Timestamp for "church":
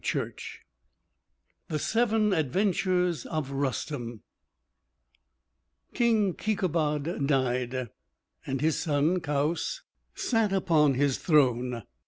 0.03-0.61